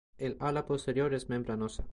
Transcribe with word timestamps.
El 0.17 0.35
ala 0.39 0.65
posterior 0.65 1.13
es 1.13 1.29
membranosa. 1.29 1.83